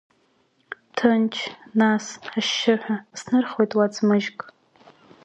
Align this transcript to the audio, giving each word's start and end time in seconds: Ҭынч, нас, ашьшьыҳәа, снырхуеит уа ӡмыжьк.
Ҭынч, 0.95 1.33
нас, 1.79 2.05
ашьшьыҳәа, 2.37 2.95
снырхуеит 3.19 3.71
уа 3.77 3.93
ӡмыжьк. 3.93 4.39